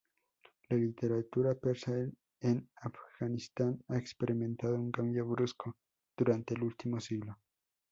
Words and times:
La 0.67 0.77
literatura 0.77 1.53
persa 1.53 1.93
en 1.93 2.67
Afganistán 2.77 3.83
ha 3.89 3.99
experimentado 3.99 4.73
un 4.81 4.91
cambio 4.91 5.27
brusco 5.27 5.77
durante 6.17 6.55
el 6.55 6.63
último 6.63 6.99
siglo. 6.99 7.37